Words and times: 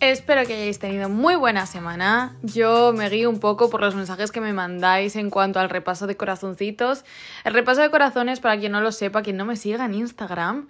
Espero 0.00 0.46
que 0.46 0.54
hayáis 0.54 0.78
tenido 0.78 1.10
muy 1.10 1.36
buena 1.36 1.66
semana. 1.66 2.34
Yo 2.42 2.94
me 2.94 3.10
guío 3.10 3.28
un 3.28 3.38
poco 3.38 3.68
por 3.68 3.82
los 3.82 3.94
mensajes 3.94 4.32
que 4.32 4.40
me 4.40 4.54
mandáis 4.54 5.14
en 5.14 5.28
cuanto 5.28 5.60
al 5.60 5.68
repaso 5.68 6.06
de 6.06 6.16
corazoncitos. 6.16 7.04
El 7.44 7.52
repaso 7.52 7.82
de 7.82 7.90
corazones, 7.90 8.40
para 8.40 8.58
quien 8.58 8.72
no 8.72 8.80
lo 8.80 8.92
sepa, 8.92 9.20
quien 9.20 9.36
no 9.36 9.44
me 9.44 9.56
siga 9.56 9.84
en 9.84 9.92
Instagram, 9.92 10.68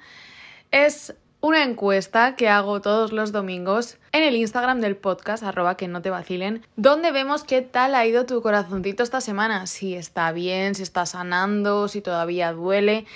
es 0.72 1.14
una 1.40 1.62
encuesta 1.62 2.34
que 2.34 2.48
hago 2.48 2.80
todos 2.80 3.12
los 3.12 3.30
domingos 3.30 3.98
en 4.10 4.24
el 4.24 4.34
Instagram 4.34 4.80
del 4.80 4.96
podcast, 4.96 5.44
arroba 5.44 5.76
que 5.76 5.86
no 5.86 6.02
te 6.02 6.10
vacilen, 6.10 6.66
donde 6.74 7.12
vemos 7.12 7.44
qué 7.44 7.62
tal 7.62 7.94
ha 7.94 8.04
ido 8.04 8.26
tu 8.26 8.42
corazoncito 8.42 9.04
esta 9.04 9.20
semana, 9.20 9.68
si 9.68 9.94
está 9.94 10.32
bien, 10.32 10.74
si 10.74 10.82
está 10.82 11.06
sanando, 11.06 11.86
si 11.86 12.00
todavía 12.00 12.52
duele. 12.52 13.06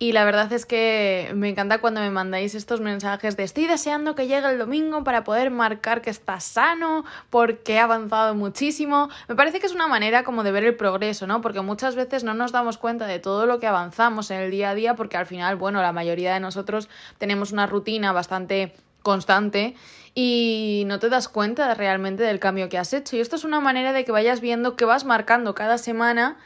Y 0.00 0.12
la 0.12 0.24
verdad 0.24 0.52
es 0.52 0.64
que 0.64 1.32
me 1.34 1.48
encanta 1.48 1.80
cuando 1.80 2.00
me 2.00 2.10
mandáis 2.10 2.54
estos 2.54 2.80
mensajes 2.80 3.36
de 3.36 3.42
estoy 3.42 3.66
deseando 3.66 4.14
que 4.14 4.28
llegue 4.28 4.48
el 4.48 4.56
domingo 4.56 5.02
para 5.02 5.24
poder 5.24 5.50
marcar 5.50 6.02
que 6.02 6.10
está 6.10 6.38
sano, 6.38 7.04
porque 7.30 7.74
he 7.74 7.78
avanzado 7.80 8.36
muchísimo. 8.36 9.08
Me 9.26 9.34
parece 9.34 9.58
que 9.58 9.66
es 9.66 9.74
una 9.74 9.88
manera 9.88 10.22
como 10.22 10.44
de 10.44 10.52
ver 10.52 10.62
el 10.62 10.76
progreso, 10.76 11.26
¿no? 11.26 11.40
Porque 11.40 11.62
muchas 11.62 11.96
veces 11.96 12.22
no 12.22 12.32
nos 12.32 12.52
damos 12.52 12.78
cuenta 12.78 13.06
de 13.06 13.18
todo 13.18 13.46
lo 13.46 13.58
que 13.58 13.66
avanzamos 13.66 14.30
en 14.30 14.40
el 14.40 14.52
día 14.52 14.70
a 14.70 14.74
día, 14.76 14.94
porque 14.94 15.16
al 15.16 15.26
final, 15.26 15.56
bueno, 15.56 15.82
la 15.82 15.92
mayoría 15.92 16.32
de 16.32 16.38
nosotros 16.38 16.88
tenemos 17.18 17.50
una 17.50 17.66
rutina 17.66 18.12
bastante 18.12 18.74
constante 19.02 19.74
y 20.14 20.84
no 20.86 21.00
te 21.00 21.08
das 21.08 21.28
cuenta 21.28 21.74
realmente 21.74 22.22
del 22.22 22.38
cambio 22.38 22.68
que 22.68 22.78
has 22.78 22.92
hecho. 22.92 23.16
Y 23.16 23.20
esto 23.20 23.34
es 23.34 23.42
una 23.42 23.58
manera 23.58 23.92
de 23.92 24.04
que 24.04 24.12
vayas 24.12 24.40
viendo 24.40 24.76
que 24.76 24.84
vas 24.84 25.04
marcando 25.04 25.56
cada 25.56 25.76
semana 25.76 26.36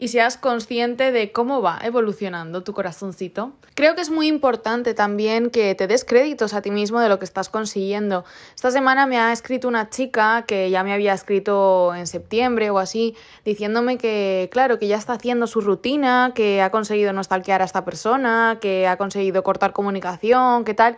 y 0.00 0.08
seas 0.08 0.38
consciente 0.38 1.12
de 1.12 1.30
cómo 1.30 1.60
va 1.60 1.78
evolucionando 1.84 2.64
tu 2.64 2.72
corazoncito. 2.72 3.52
Creo 3.74 3.94
que 3.94 4.00
es 4.00 4.10
muy 4.10 4.28
importante 4.28 4.94
también 4.94 5.50
que 5.50 5.74
te 5.74 5.86
des 5.86 6.06
créditos 6.06 6.54
a 6.54 6.62
ti 6.62 6.70
mismo 6.70 7.00
de 7.00 7.10
lo 7.10 7.18
que 7.18 7.26
estás 7.26 7.50
consiguiendo. 7.50 8.24
Esta 8.54 8.70
semana 8.70 9.06
me 9.06 9.18
ha 9.18 9.30
escrito 9.30 9.68
una 9.68 9.90
chica 9.90 10.44
que 10.48 10.70
ya 10.70 10.82
me 10.84 10.94
había 10.94 11.12
escrito 11.12 11.94
en 11.94 12.06
septiembre 12.06 12.70
o 12.70 12.78
así, 12.78 13.14
diciéndome 13.44 13.98
que, 13.98 14.48
claro, 14.50 14.78
que 14.78 14.88
ya 14.88 14.96
está 14.96 15.12
haciendo 15.12 15.46
su 15.46 15.60
rutina, 15.60 16.32
que 16.34 16.62
ha 16.62 16.70
conseguido 16.70 17.12
no 17.12 17.22
stalkear 17.22 17.60
a 17.60 17.66
esta 17.66 17.84
persona, 17.84 18.56
que 18.58 18.88
ha 18.88 18.96
conseguido 18.96 19.42
cortar 19.42 19.74
comunicación, 19.74 20.64
que 20.64 20.72
tal 20.72 20.96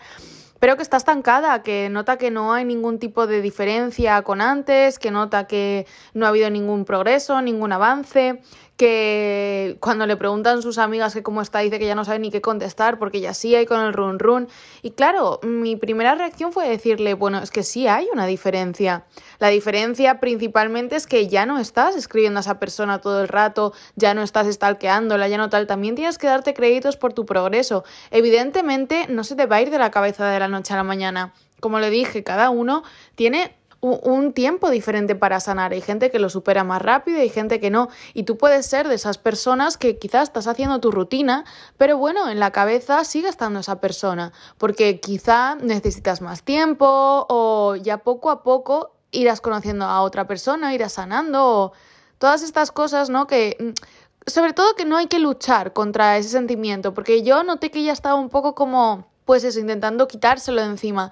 pero 0.63 0.77
que 0.77 0.85
está 0.85 0.97
estancada, 0.97 1.65
que 1.65 1.89
nota 1.89 2.19
que 2.19 2.31
no 2.31 2.53
hay 2.53 2.65
ningún 2.65 3.01
tipo 3.01 3.27
de 3.27 3.43
diferencia 3.43 4.23
con 4.23 4.41
antes, 4.41 5.01
que 5.01 5.11
nota 5.11 5.49
que 5.49 5.89
no 6.15 6.25
ha 6.25 6.29
habido 6.29 6.49
ningún 6.51 6.85
progreso, 6.85 7.43
ningún 7.43 7.73
avance, 7.73 8.41
que 8.83 9.77
cuando 9.79 10.07
le 10.07 10.17
preguntan 10.17 10.61
sus 10.61 10.77
amigas 10.77 11.15
que 11.15 11.23
cómo 11.23 11.41
está, 11.41 11.61
dice 11.61 11.79
que 11.79 11.87
ya 11.87 11.95
no 11.95 12.05
sabe 12.05 12.19
ni 12.19 12.33
qué 12.33 12.41
contestar 12.41 12.99
porque 12.99 13.21
ya 13.21 13.33
sí 13.33 13.55
hay 13.55 13.65
con 13.65 13.79
el 13.79 13.93
run 13.93 14.19
run. 14.19 14.49
Y 14.83 14.91
claro, 14.91 15.39
mi 15.45 15.77
primera 15.77 16.17
reacción 16.17 16.53
fue 16.53 16.69
decirle, 16.69 17.15
bueno, 17.15 17.39
es 17.39 17.53
que 17.53 17.63
sí 17.63 17.87
hay 17.87 18.09
una 18.13 18.27
diferencia. 18.27 19.05
La 19.39 19.51
diferencia 19.51 20.19
principalmente 20.19 20.97
es 20.97 21.07
que 21.07 21.29
ya 21.29 21.47
no 21.47 21.61
estás 21.61 21.95
escribiendo 21.95 22.39
a 22.39 22.41
esa 22.41 22.59
persona 22.59 23.01
todo 23.01 23.23
el 23.23 23.29
rato, 23.29 23.73
ya 23.95 24.15
no 24.15 24.23
estás 24.25 24.53
stalkeándola, 24.53 25.29
ya 25.29 25.39
no 25.39 25.49
tal. 25.49 25.69
También 25.69 25.95
tienes 25.95 26.19
que 26.19 26.27
darte 26.27 26.53
créditos 26.53 26.97
por 26.97 27.13
tu 27.13 27.25
progreso. 27.25 27.85
Evidentemente, 28.11 29.07
no 29.09 29.23
se 29.23 29.37
te 29.37 29.47
va 29.47 29.57
a 29.57 29.63
ir 29.63 29.71
de 29.71 29.79
la 29.79 29.93
cabeza 29.93 30.29
de 30.29 30.41
la 30.41 30.49
noche 30.49 30.75
a 30.75 30.77
la 30.77 30.83
mañana. 30.83 31.33
Como 31.61 31.79
le 31.79 31.91
dije, 31.91 32.25
cada 32.25 32.51
uno 32.51 32.83
tiene 33.15 33.55
un 33.83 34.33
tiempo 34.33 34.71
diferente 34.71 35.17
para 35.17 35.41
sanar. 35.41 35.73
Hay 35.73 35.81
gente 35.81 36.13
que 36.13 36.21
lo 36.21 36.31
supera 36.31 36.63
más 36.63 36.81
rápido 36.81 37.19
hay 37.19 37.29
gente 37.29 37.59
que 37.59 37.69
no. 37.69 37.89
Y 38.15 38.23
tú 38.23 38.39
puedes 38.39 38.65
ser 38.65 38.87
de 38.87 38.95
esas 38.95 39.19
personas 39.19 39.77
que 39.77 39.99
quizás 39.99 40.29
estás 40.29 40.47
haciendo 40.47 40.79
tu 40.79 40.93
rutina, 40.93 41.45
pero 41.77 41.99
bueno, 41.99 42.31
en 42.31 42.39
la 42.39 42.53
cabeza 42.53 43.03
sigue 43.05 43.29
estando 43.29 43.59
esa 43.59 43.81
persona, 43.81 44.33
porque 44.57 45.01
quizá 45.01 45.57
necesitas 45.57 46.21
más 46.21 46.45
tiempo 46.45 47.27
o 47.29 47.75
ya 47.75 47.99
poco 47.99 48.31
a 48.31 48.45
poco 48.45 48.95
irás 49.11 49.41
conociendo 49.41 49.85
a 49.85 50.03
otra 50.03 50.29
persona, 50.29 50.73
irás 50.73 50.93
sanando 50.93 51.73
todas 52.19 52.43
estas 52.43 52.71
cosas, 52.71 53.11
¿no? 53.11 53.27
Que 53.27 53.57
mm, 53.59 54.31
sobre 54.31 54.53
todo 54.53 54.77
que 54.77 54.85
no 54.85 54.97
hay 54.97 55.09
que 55.09 55.19
luchar 55.19 55.73
contra 55.73 56.17
ese 56.19 56.29
sentimiento, 56.29 56.95
porque 56.95 57.25
yo 57.25 57.43
noté 57.43 57.73
que 57.73 57.83
ya 57.83 57.93
estaba 57.93 58.15
un 58.15 58.29
poco 58.29 58.55
como 58.55 59.11
pues 59.25 59.45
eso, 59.45 59.61
intentando 59.61 60.09
quitárselo 60.09 60.61
de 60.61 60.69
encima. 60.69 61.11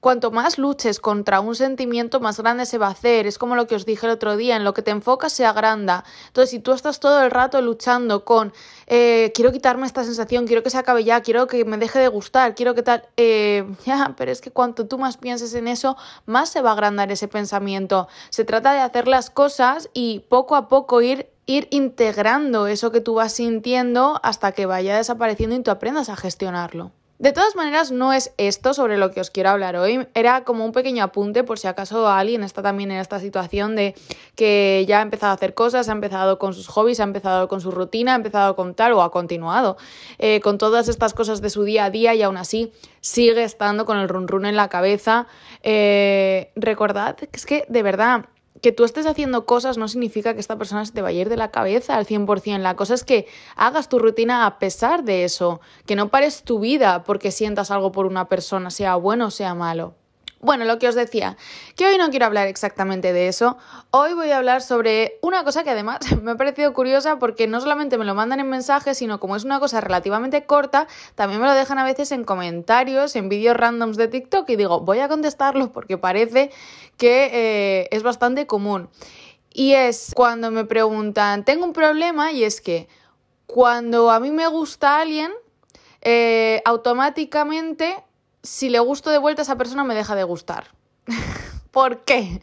Cuanto 0.00 0.30
más 0.30 0.56
luches 0.56 0.98
contra 0.98 1.40
un 1.40 1.54
sentimiento, 1.54 2.20
más 2.20 2.40
grande 2.40 2.64
se 2.64 2.78
va 2.78 2.86
a 2.86 2.92
hacer. 2.92 3.26
Es 3.26 3.36
como 3.36 3.54
lo 3.54 3.66
que 3.66 3.74
os 3.74 3.84
dije 3.84 4.06
el 4.06 4.12
otro 4.12 4.38
día, 4.38 4.56
en 4.56 4.64
lo 4.64 4.72
que 4.72 4.80
te 4.80 4.90
enfocas 4.90 5.34
se 5.34 5.44
agranda. 5.44 6.04
Entonces, 6.28 6.48
si 6.48 6.58
tú 6.58 6.72
estás 6.72 7.00
todo 7.00 7.22
el 7.22 7.30
rato 7.30 7.60
luchando 7.60 8.24
con, 8.24 8.54
eh, 8.86 9.30
quiero 9.34 9.52
quitarme 9.52 9.86
esta 9.86 10.02
sensación, 10.02 10.46
quiero 10.46 10.62
que 10.62 10.70
se 10.70 10.78
acabe 10.78 11.04
ya, 11.04 11.20
quiero 11.20 11.46
que 11.46 11.66
me 11.66 11.76
deje 11.76 11.98
de 11.98 12.08
gustar, 12.08 12.54
quiero 12.54 12.74
que 12.74 12.82
tal, 12.82 13.08
eh, 13.18 13.66
ya, 13.84 14.14
pero 14.16 14.32
es 14.32 14.40
que 14.40 14.50
cuanto 14.50 14.86
tú 14.86 14.96
más 14.96 15.18
pienses 15.18 15.52
en 15.52 15.68
eso, 15.68 15.98
más 16.24 16.48
se 16.48 16.62
va 16.62 16.70
a 16.70 16.72
agrandar 16.72 17.12
ese 17.12 17.28
pensamiento. 17.28 18.08
Se 18.30 18.46
trata 18.46 18.72
de 18.72 18.80
hacer 18.80 19.06
las 19.06 19.28
cosas 19.28 19.90
y 19.92 20.20
poco 20.30 20.56
a 20.56 20.68
poco 20.68 21.02
ir 21.02 21.28
ir 21.46 21.66
integrando 21.72 22.68
eso 22.68 22.92
que 22.92 23.00
tú 23.00 23.14
vas 23.14 23.32
sintiendo 23.32 24.20
hasta 24.22 24.52
que 24.52 24.66
vaya 24.66 24.96
desapareciendo 24.96 25.56
y 25.56 25.62
tú 25.64 25.72
aprendas 25.72 26.08
a 26.08 26.14
gestionarlo. 26.14 26.92
De 27.20 27.32
todas 27.32 27.54
maneras, 27.54 27.92
no 27.92 28.14
es 28.14 28.32
esto 28.38 28.72
sobre 28.72 28.96
lo 28.96 29.10
que 29.10 29.20
os 29.20 29.30
quiero 29.30 29.50
hablar 29.50 29.76
hoy. 29.76 30.08
Era 30.14 30.42
como 30.44 30.64
un 30.64 30.72
pequeño 30.72 31.04
apunte 31.04 31.44
por 31.44 31.58
si 31.58 31.68
acaso 31.68 32.08
alguien 32.08 32.42
está 32.42 32.62
también 32.62 32.90
en 32.92 32.98
esta 32.98 33.20
situación 33.20 33.76
de 33.76 33.94
que 34.36 34.86
ya 34.88 35.00
ha 35.00 35.02
empezado 35.02 35.32
a 35.32 35.34
hacer 35.34 35.52
cosas, 35.52 35.90
ha 35.90 35.92
empezado 35.92 36.38
con 36.38 36.54
sus 36.54 36.66
hobbies, 36.68 36.98
ha 36.98 37.02
empezado 37.02 37.46
con 37.46 37.60
su 37.60 37.72
rutina, 37.72 38.14
ha 38.14 38.16
empezado 38.16 38.56
con 38.56 38.74
tal 38.74 38.94
o 38.94 39.02
ha 39.02 39.10
continuado 39.10 39.76
eh, 40.18 40.40
con 40.40 40.56
todas 40.56 40.88
estas 40.88 41.12
cosas 41.12 41.42
de 41.42 41.50
su 41.50 41.64
día 41.64 41.84
a 41.84 41.90
día 41.90 42.14
y 42.14 42.22
aún 42.22 42.38
así 42.38 42.72
sigue 43.02 43.44
estando 43.44 43.84
con 43.84 43.98
el 43.98 44.08
run 44.08 44.26
run 44.26 44.46
en 44.46 44.56
la 44.56 44.70
cabeza. 44.70 45.26
Eh, 45.62 46.50
recordad 46.56 47.16
que 47.16 47.28
es 47.34 47.44
que 47.44 47.66
de 47.68 47.82
verdad 47.82 48.30
que 48.60 48.72
tú 48.72 48.84
estés 48.84 49.06
haciendo 49.06 49.46
cosas 49.46 49.78
no 49.78 49.88
significa 49.88 50.34
que 50.34 50.40
esta 50.40 50.58
persona 50.58 50.84
se 50.84 50.92
te 50.92 51.02
vaya 51.02 51.18
a 51.18 51.22
ir 51.22 51.28
de 51.28 51.36
la 51.36 51.50
cabeza 51.50 51.96
al 51.96 52.06
100%. 52.06 52.58
La 52.58 52.76
cosa 52.76 52.94
es 52.94 53.04
que 53.04 53.26
hagas 53.56 53.88
tu 53.88 53.98
rutina 53.98 54.46
a 54.46 54.58
pesar 54.58 55.04
de 55.04 55.24
eso, 55.24 55.60
que 55.86 55.96
no 55.96 56.08
pares 56.08 56.42
tu 56.42 56.60
vida 56.60 57.04
porque 57.04 57.30
sientas 57.30 57.70
algo 57.70 57.92
por 57.92 58.06
una 58.06 58.28
persona, 58.28 58.70
sea 58.70 58.96
bueno 58.96 59.26
o 59.26 59.30
sea 59.30 59.54
malo. 59.54 59.94
Bueno, 60.42 60.64
lo 60.64 60.78
que 60.78 60.88
os 60.88 60.94
decía, 60.94 61.36
que 61.76 61.86
hoy 61.86 61.98
no 61.98 62.08
quiero 62.08 62.24
hablar 62.24 62.46
exactamente 62.46 63.12
de 63.12 63.28
eso, 63.28 63.58
hoy 63.90 64.14
voy 64.14 64.30
a 64.30 64.38
hablar 64.38 64.62
sobre 64.62 65.18
una 65.20 65.44
cosa 65.44 65.64
que 65.64 65.70
además 65.70 65.98
me 66.22 66.30
ha 66.30 66.36
parecido 66.36 66.72
curiosa 66.72 67.18
porque 67.18 67.46
no 67.46 67.60
solamente 67.60 67.98
me 67.98 68.06
lo 68.06 68.14
mandan 68.14 68.40
en 68.40 68.48
mensajes, 68.48 68.96
sino 68.96 69.20
como 69.20 69.36
es 69.36 69.44
una 69.44 69.60
cosa 69.60 69.82
relativamente 69.82 70.46
corta, 70.46 70.88
también 71.14 71.42
me 71.42 71.46
lo 71.46 71.52
dejan 71.52 71.78
a 71.78 71.84
veces 71.84 72.10
en 72.12 72.24
comentarios, 72.24 73.16
en 73.16 73.28
vídeos 73.28 73.54
randoms 73.54 73.98
de 73.98 74.08
TikTok 74.08 74.48
y 74.48 74.56
digo, 74.56 74.80
voy 74.80 75.00
a 75.00 75.08
contestarlo 75.08 75.72
porque 75.74 75.98
parece 75.98 76.50
que 76.96 77.28
eh, 77.32 77.88
es 77.90 78.02
bastante 78.02 78.46
común. 78.46 78.88
Y 79.52 79.72
es 79.74 80.12
cuando 80.16 80.50
me 80.50 80.64
preguntan, 80.64 81.44
tengo 81.44 81.66
un 81.66 81.74
problema 81.74 82.32
y 82.32 82.44
es 82.44 82.62
que 82.62 82.88
cuando 83.44 84.10
a 84.10 84.20
mí 84.20 84.30
me 84.30 84.46
gusta 84.46 85.00
alguien, 85.00 85.32
eh, 86.00 86.62
automáticamente 86.64 88.02
si 88.42 88.68
le 88.68 88.78
gusto 88.78 89.10
de 89.10 89.18
vuelta 89.18 89.42
a 89.42 89.44
esa 89.44 89.56
persona 89.56 89.84
me 89.84 89.94
deja 89.94 90.14
de 90.14 90.24
gustar. 90.24 90.68
¿Por 91.70 92.04
qué? 92.04 92.40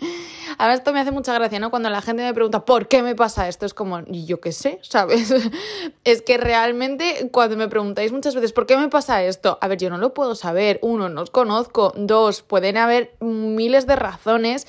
A 0.57 0.67
ver, 0.67 0.77
esto 0.77 0.93
me 0.93 1.01
hace 1.01 1.11
mucha 1.11 1.33
gracia, 1.33 1.59
¿no? 1.59 1.69
Cuando 1.69 1.89
la 1.89 2.01
gente 2.01 2.23
me 2.23 2.33
pregunta, 2.33 2.63
¿por 2.63 2.87
qué 2.87 3.01
me 3.03 3.13
pasa 3.13 3.49
esto? 3.49 3.65
Es 3.65 3.73
como, 3.73 4.05
yo 4.05 4.39
qué 4.39 4.53
sé, 4.53 4.79
¿sabes? 4.83 5.33
es 6.05 6.21
que 6.21 6.37
realmente 6.37 7.29
cuando 7.31 7.57
me 7.57 7.67
preguntáis 7.67 8.13
muchas 8.13 8.35
veces, 8.35 8.53
¿por 8.53 8.65
qué 8.65 8.77
me 8.77 8.87
pasa 8.87 9.23
esto? 9.23 9.57
A 9.59 9.67
ver, 9.67 9.77
yo 9.79 9.89
no 9.89 9.97
lo 9.97 10.13
puedo 10.13 10.33
saber. 10.33 10.79
Uno, 10.81 11.09
no 11.09 11.21
os 11.21 11.29
conozco. 11.29 11.91
Dos, 11.97 12.41
pueden 12.41 12.77
haber 12.77 13.15
miles 13.19 13.85
de 13.85 13.97
razones. 13.97 14.65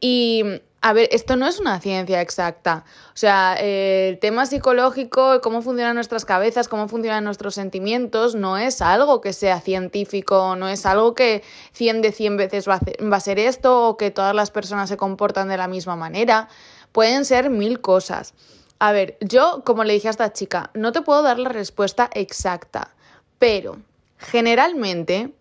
Y 0.00 0.60
a 0.82 0.94
ver, 0.94 1.10
esto 1.12 1.36
no 1.36 1.46
es 1.46 1.60
una 1.60 1.78
ciencia 1.78 2.22
exacta. 2.22 2.84
O 3.08 3.16
sea, 3.16 3.54
el 3.60 4.18
tema 4.18 4.46
psicológico, 4.46 5.42
cómo 5.42 5.60
funcionan 5.60 5.94
nuestras 5.94 6.24
cabezas, 6.24 6.68
cómo 6.68 6.88
funcionan 6.88 7.22
nuestros 7.22 7.54
sentimientos, 7.54 8.34
no 8.34 8.56
es 8.56 8.80
algo 8.80 9.20
que 9.20 9.34
sea 9.34 9.60
científico, 9.60 10.56
no 10.56 10.68
es 10.68 10.86
algo 10.86 11.14
que 11.14 11.42
100 11.72 12.00
de 12.00 12.12
100 12.12 12.36
veces 12.38 12.66
va 12.66 12.80
a, 13.16 13.20
ser 13.20 13.38
esto 13.38 13.88
o 13.88 13.96
que 13.98 14.10
todas 14.10 14.34
las 14.34 14.50
personas 14.50 14.88
se 14.88 14.96
comportan 14.96 15.48
de 15.48 15.58
la 15.58 15.68
misma 15.68 15.96
manera. 15.96 16.48
Pueden 16.92 17.26
ser 17.26 17.50
mil 17.50 17.82
cosas. 17.82 18.32
A 18.78 18.92
ver, 18.92 19.18
yo, 19.20 19.62
como 19.66 19.84
le 19.84 19.92
dije 19.92 20.08
a 20.08 20.12
esta 20.12 20.32
chica, 20.32 20.70
no 20.72 20.92
te 20.92 21.02
puedo 21.02 21.20
dar 21.20 21.38
la 21.38 21.50
respuesta 21.50 22.08
exacta, 22.14 22.94
pero 23.38 23.76
generalmente 24.16 25.34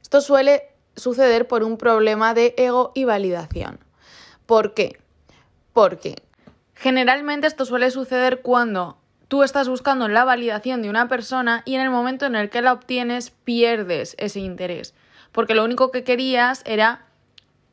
esto 0.00 0.22
suele 0.22 0.70
suceder 0.96 1.46
por 1.46 1.62
un 1.62 1.76
problema 1.76 2.32
de 2.32 2.54
ego 2.56 2.92
y 2.94 3.04
validación. 3.04 3.85
¿Por 4.46 4.74
qué? 4.74 4.98
Porque 5.72 6.22
generalmente 6.74 7.46
esto 7.46 7.64
suele 7.64 7.90
suceder 7.90 8.42
cuando 8.42 8.96
tú 9.28 9.42
estás 9.42 9.68
buscando 9.68 10.08
la 10.08 10.24
validación 10.24 10.82
de 10.82 10.90
una 10.90 11.08
persona 11.08 11.62
y 11.64 11.74
en 11.74 11.80
el 11.80 11.90
momento 11.90 12.26
en 12.26 12.36
el 12.36 12.48
que 12.48 12.62
la 12.62 12.72
obtienes 12.72 13.30
pierdes 13.30 14.14
ese 14.18 14.40
interés, 14.40 14.94
porque 15.32 15.54
lo 15.54 15.64
único 15.64 15.90
que 15.90 16.04
querías 16.04 16.62
era 16.64 17.06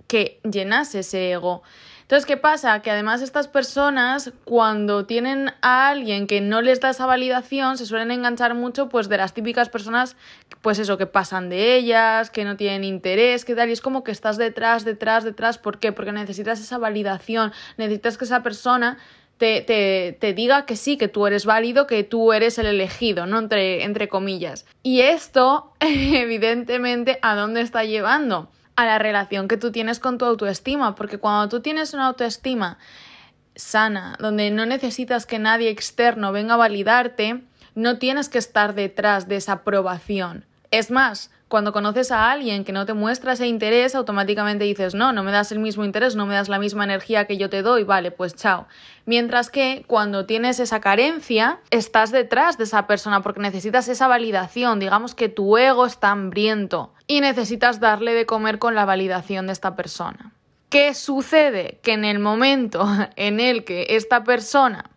que 0.08 0.40
llenase 0.44 1.00
ese 1.00 1.32
ego. 1.32 1.64
Entonces, 2.04 2.26
¿qué 2.26 2.38
pasa? 2.38 2.82
Que 2.82 2.92
además 2.92 3.22
estas 3.22 3.48
personas, 3.48 4.32
cuando 4.46 5.06
tienen 5.06 5.52
a 5.62 5.90
alguien 5.90 6.28
que 6.28 6.42
no 6.42 6.62
les 6.62 6.80
da 6.80 6.92
esa 6.92 7.06
validación, 7.06 7.78
se 7.78 7.86
suelen 7.86 8.12
enganchar 8.12 8.54
mucho 8.56 8.90
pues 8.90 9.10
de 9.10 9.18
las 9.18 9.34
típicas 9.34 9.70
personas, 9.70 10.16
pues 10.62 10.80
eso, 10.80 10.98
que 10.98 11.08
pasan 11.08 11.50
de 11.50 11.76
ellas, 11.76 12.30
que 12.30 12.44
no 12.44 12.58
tienen 12.58 12.84
interés, 12.84 13.46
que 13.46 13.56
tal, 13.56 13.70
y 13.70 13.72
es 13.72 13.82
como 13.82 14.04
que 14.04 14.12
estás 14.12 14.38
detrás, 14.38 14.86
detrás, 14.86 15.24
detrás. 15.24 15.58
¿Por 15.58 15.80
qué? 15.80 15.92
Porque 15.92 16.12
necesitas 16.12 16.60
esa 16.60 16.78
validación, 16.78 17.54
necesitas 17.78 18.18
que 18.18 18.26
esa 18.26 18.44
persona 18.44 18.98
te, 19.38 19.62
te, 19.62 20.16
te, 20.20 20.34
diga 20.34 20.66
que 20.66 20.76
sí, 20.76 20.98
que 20.98 21.08
tú 21.08 21.26
eres 21.26 21.46
válido, 21.46 21.88
que 21.88 22.04
tú 22.04 22.34
eres 22.34 22.58
el 22.60 22.66
elegido, 22.66 23.26
¿no? 23.26 23.40
Entre, 23.40 23.84
entre 23.84 24.08
comillas. 24.08 24.66
Y 24.84 25.02
esto, 25.02 25.74
evidentemente, 25.80 27.20
¿a 27.22 27.36
dónde 27.36 27.62
está 27.62 27.84
llevando? 27.84 28.50
A 28.76 28.86
la 28.86 28.98
relación 28.98 29.48
que 29.48 29.58
tú 29.58 29.72
tienes 29.72 30.00
con 30.00 30.18
tu 30.18 30.26
autoestima, 30.26 30.96
porque 30.96 31.20
cuando 31.20 31.50
tú 31.50 31.62
tienes 31.62 31.94
una 31.94 32.08
autoestima 32.08 32.78
sana, 33.56 34.18
donde 34.20 34.50
no 34.52 34.66
necesitas 34.66 35.26
que 35.26 35.40
nadie 35.40 35.70
externo 35.70 36.32
venga 36.32 36.56
a 36.56 36.58
validarte, 36.58 37.44
no 37.76 37.98
tienes 37.98 38.30
que 38.30 38.38
estar 38.38 38.74
detrás 38.74 39.28
de 39.28 39.36
esa 39.38 39.54
aprobación. 39.54 40.46
Es 40.72 40.92
más, 40.92 41.32
cuando 41.54 41.72
conoces 41.72 42.10
a 42.10 42.32
alguien 42.32 42.64
que 42.64 42.72
no 42.72 42.88
te 42.88 42.96
muestra 42.96 43.34
ese 43.34 43.46
interés, 43.46 43.94
automáticamente 43.94 44.64
dices, 44.64 44.96
no, 44.96 45.14
no 45.14 45.22
me 45.22 45.32
das 45.32 45.52
el 45.52 45.60
mismo 45.60 45.86
interés, 45.86 46.16
no 46.16 46.26
me 46.26 46.34
das 46.34 46.50
la 46.50 46.58
misma 46.58 46.84
energía 46.84 47.28
que 47.28 47.38
yo 47.38 47.48
te 47.48 47.62
doy, 47.62 47.84
vale, 47.84 48.10
pues 48.10 48.34
chao. 48.34 48.66
Mientras 49.06 49.52
que 49.52 49.84
cuando 49.86 50.26
tienes 50.26 50.60
esa 50.60 50.82
carencia, 50.82 51.60
estás 51.70 52.12
detrás 52.12 52.58
de 52.58 52.64
esa 52.64 52.88
persona 52.88 53.22
porque 53.22 53.40
necesitas 53.40 53.88
esa 53.88 54.08
validación, 54.08 54.80
digamos 54.80 55.14
que 55.14 55.30
tu 55.30 55.56
ego 55.56 55.86
está 55.86 56.10
hambriento 56.10 56.92
y 57.06 57.22
necesitas 57.22 57.80
darle 57.80 58.16
de 58.16 58.26
comer 58.26 58.58
con 58.58 58.74
la 58.74 58.86
validación 58.86 59.46
de 59.46 59.54
esta 59.54 59.76
persona. 59.76 60.34
¿Qué 60.70 60.96
sucede? 60.96 61.80
Que 61.84 61.94
en 61.94 62.04
el 62.04 62.18
momento 62.18 62.84
en 63.16 63.40
el 63.40 63.64
que 63.64 63.86
esta 63.92 64.24
persona 64.24 64.90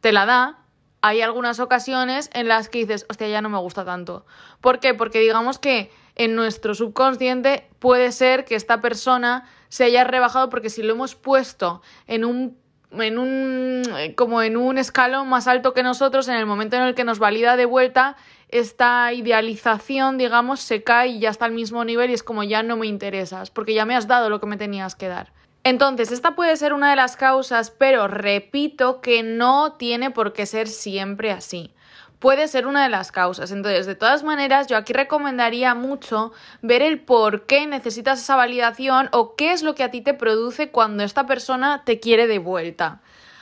te 0.00 0.10
la 0.10 0.26
da, 0.26 0.58
hay 1.06 1.20
algunas 1.20 1.60
ocasiones 1.60 2.30
en 2.32 2.48
las 2.48 2.70
que 2.70 2.78
dices, 2.78 3.04
hostia, 3.10 3.28
ya 3.28 3.42
no 3.42 3.50
me 3.50 3.58
gusta 3.58 3.84
tanto. 3.84 4.24
¿Por 4.62 4.80
qué? 4.80 4.94
Porque 4.94 5.20
digamos 5.20 5.58
que 5.58 5.90
en 6.14 6.34
nuestro 6.34 6.74
subconsciente 6.74 7.68
puede 7.78 8.10
ser 8.10 8.46
que 8.46 8.54
esta 8.54 8.80
persona 8.80 9.46
se 9.68 9.84
haya 9.84 10.02
rebajado 10.04 10.48
porque 10.48 10.70
si 10.70 10.82
lo 10.82 10.94
hemos 10.94 11.14
puesto 11.14 11.82
en 12.06 12.24
un 12.24 12.56
en 12.90 13.18
un 13.18 13.82
como 14.16 14.40
en 14.40 14.56
un 14.56 14.78
escalón 14.78 15.28
más 15.28 15.46
alto 15.46 15.74
que 15.74 15.82
nosotros 15.82 16.26
en 16.28 16.36
el 16.36 16.46
momento 16.46 16.76
en 16.76 16.84
el 16.84 16.94
que 16.94 17.04
nos 17.04 17.18
valida 17.18 17.56
de 17.56 17.66
vuelta 17.66 18.16
esta 18.48 19.12
idealización 19.12 20.16
digamos 20.16 20.60
se 20.60 20.84
cae 20.84 21.08
y 21.08 21.18
ya 21.18 21.28
está 21.28 21.44
al 21.44 21.52
mismo 21.52 21.84
nivel 21.84 22.10
y 22.10 22.14
es 22.14 22.22
como 22.22 22.44
ya 22.44 22.62
no 22.62 22.78
me 22.78 22.86
interesas 22.86 23.50
porque 23.50 23.74
ya 23.74 23.84
me 23.84 23.94
has 23.94 24.06
dado 24.06 24.30
lo 24.30 24.40
que 24.40 24.46
me 24.46 24.56
tenías 24.56 24.94
que 24.94 25.08
dar 25.08 25.32
entonces, 25.64 26.12
esta 26.12 26.34
puede 26.34 26.56
ser 26.56 26.74
una 26.74 26.90
de 26.90 26.96
las 26.96 27.16
causas, 27.16 27.70
pero 27.70 28.06
repito 28.06 29.00
que 29.00 29.22
no 29.22 29.72
tiene 29.72 30.10
por 30.10 30.34
qué 30.34 30.44
ser 30.44 30.68
siempre 30.68 31.30
así. 31.30 31.74
Puede 32.18 32.48
ser 32.48 32.66
una 32.66 32.82
de 32.82 32.90
las 32.90 33.10
causas. 33.10 33.50
Entonces, 33.50 33.86
de 33.86 33.94
todas 33.94 34.24
maneras, 34.24 34.66
yo 34.66 34.76
aquí 34.76 34.92
recomendaría 34.92 35.74
mucho 35.74 36.32
ver 36.60 36.82
el 36.82 37.00
por 37.00 37.46
qué 37.46 37.66
necesitas 37.66 38.20
esa 38.20 38.36
validación 38.36 39.08
o 39.12 39.36
qué 39.36 39.52
es 39.52 39.62
lo 39.62 39.74
que 39.74 39.84
a 39.84 39.90
ti 39.90 40.02
te 40.02 40.12
produce 40.12 40.70
cuando 40.70 41.02
esta 41.02 41.26
persona 41.26 41.82
te 41.84 41.98
quiere 41.98 42.26
de 42.26 42.38
vuelta. 42.38 43.00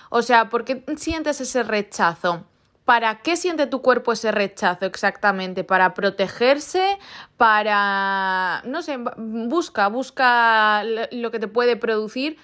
O 0.09 0.23
sea, 0.23 0.49
¿por 0.49 0.65
qué 0.65 0.85
sientes 0.97 1.41
ese 1.41 1.65
rechazo? 1.65 2.45
¿Para 2.85 3.21
qué 3.21 3.37
siente 3.37 3.69
tu 3.69 3.81
cuerpo 3.81 4.13
ese 4.13 4.33
rechazo 4.33 4.87
exactamente? 4.87 5.63
¿Para 5.63 5.95
protegerse? 5.95 6.99
¿Para... 7.37 8.63
no 8.65 8.83
sé, 8.83 8.99
busca, 9.17 9.87
busca 9.89 10.83
lo 11.13 11.31
que 11.31 11.39
te 11.39 11.47
puede 11.47 11.77
producir? 11.77 12.39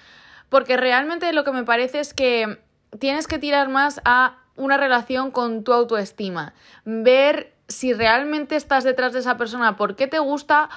Porque 0.47 0.77
realmente 0.77 1.33
lo 1.33 1.43
que 1.43 1.51
me 1.51 1.63
parece 1.63 1.99
es 1.99 2.13
que 2.13 2.61
tienes 2.99 3.27
que 3.27 3.37
tirar 3.37 3.67
más 3.67 3.99
a 4.05 4.37
una 4.55 4.77
relación 4.77 5.31
con 5.31 5.63
tu 5.63 5.73
autoestima. 5.73 6.53
Ver 6.85 7.53
si 7.67 7.93
realmente 7.93 8.55
estás 8.55 8.83
detrás 8.85 9.13
de 9.13 9.19
esa 9.19 9.37
persona, 9.37 9.75
por 9.75 9.95
qué 9.95 10.07
te 10.07 10.19
gusta 10.19 10.69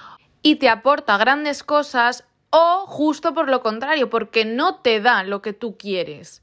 y 0.43 0.57
te 0.57 0.69
aporta 0.69 1.17
grandes 1.19 1.63
cosas 1.63 2.25
o 2.51 2.85
justo 2.87 3.33
por 3.33 3.49
lo 3.49 3.63
contrario, 3.63 4.11
porque 4.11 4.45
no 4.45 4.81
te 4.81 5.01
da 5.01 5.23
lo 5.23 5.41
que 5.41 5.53
tú 5.53 5.77
quieres 5.79 6.42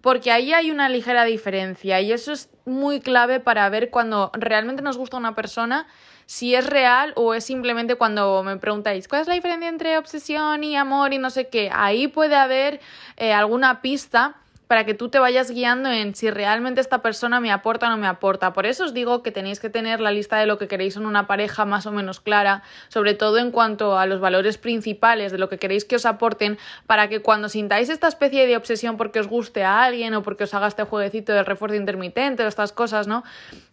porque 0.00 0.30
ahí 0.32 0.52
hay 0.52 0.70
una 0.70 0.88
ligera 0.88 1.24
diferencia 1.24 2.00
y 2.00 2.12
eso 2.12 2.32
es 2.32 2.50
muy 2.64 3.00
clave 3.00 3.40
para 3.40 3.68
ver 3.68 3.90
cuando 3.90 4.30
realmente 4.34 4.82
nos 4.82 4.96
gusta 4.96 5.16
una 5.16 5.34
persona, 5.34 5.86
si 6.26 6.54
es 6.54 6.66
real 6.66 7.12
o 7.16 7.34
es 7.34 7.44
simplemente 7.44 7.96
cuando 7.96 8.42
me 8.42 8.56
preguntáis 8.56 9.08
cuál 9.08 9.22
es 9.22 9.28
la 9.28 9.34
diferencia 9.34 9.68
entre 9.68 9.98
obsesión 9.98 10.64
y 10.64 10.76
amor 10.76 11.12
y 11.12 11.18
no 11.18 11.30
sé 11.30 11.48
qué, 11.48 11.70
ahí 11.72 12.08
puede 12.08 12.36
haber 12.36 12.80
eh, 13.16 13.32
alguna 13.32 13.82
pista 13.82 14.41
para 14.72 14.86
que 14.86 14.94
tú 14.94 15.10
te 15.10 15.18
vayas 15.18 15.50
guiando 15.50 15.90
en 15.90 16.14
si 16.14 16.30
realmente 16.30 16.80
esta 16.80 17.02
persona 17.02 17.40
me 17.40 17.52
aporta 17.52 17.88
o 17.88 17.90
no 17.90 17.98
me 17.98 18.06
aporta. 18.06 18.54
Por 18.54 18.64
eso 18.64 18.84
os 18.84 18.94
digo 18.94 19.22
que 19.22 19.30
tenéis 19.30 19.60
que 19.60 19.68
tener 19.68 20.00
la 20.00 20.10
lista 20.10 20.38
de 20.38 20.46
lo 20.46 20.56
que 20.56 20.66
queréis 20.66 20.96
en 20.96 21.04
una 21.04 21.26
pareja 21.26 21.66
más 21.66 21.84
o 21.84 21.92
menos 21.92 22.20
clara, 22.20 22.62
sobre 22.88 23.12
todo 23.12 23.36
en 23.36 23.50
cuanto 23.50 23.98
a 23.98 24.06
los 24.06 24.18
valores 24.18 24.56
principales 24.56 25.30
de 25.30 25.36
lo 25.36 25.50
que 25.50 25.58
queréis 25.58 25.84
que 25.84 25.96
os 25.96 26.06
aporten, 26.06 26.56
para 26.86 27.10
que 27.10 27.20
cuando 27.20 27.50
sintáis 27.50 27.90
esta 27.90 28.08
especie 28.08 28.46
de 28.46 28.56
obsesión 28.56 28.96
porque 28.96 29.20
os 29.20 29.28
guste 29.28 29.62
a 29.62 29.84
alguien 29.84 30.14
o 30.14 30.22
porque 30.22 30.44
os 30.44 30.54
haga 30.54 30.68
este 30.68 30.84
jueguecito 30.84 31.34
del 31.34 31.44
refuerzo 31.44 31.76
intermitente 31.76 32.42
o 32.42 32.48
estas 32.48 32.72
cosas, 32.72 33.06
¿no? 33.06 33.24